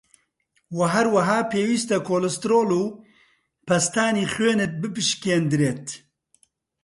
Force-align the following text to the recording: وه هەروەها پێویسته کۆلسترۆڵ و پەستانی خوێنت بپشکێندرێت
وه 0.77 0.87
هەروەها 0.95 1.39
پێویسته 1.51 1.95
کۆلسترۆڵ 2.07 2.69
و 2.85 2.97
پەستانی 3.67 4.27
خوێنت 4.33 4.71
بپشکێندرێت 4.81 5.87